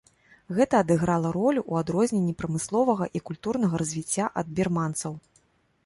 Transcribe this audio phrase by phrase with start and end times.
[0.59, 5.13] Гэта адыграла ролю ў адрозненні прамысловага і культурнага развіцця ад бірманцаў.